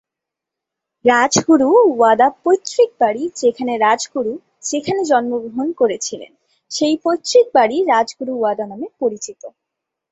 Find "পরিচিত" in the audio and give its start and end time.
8.99-9.41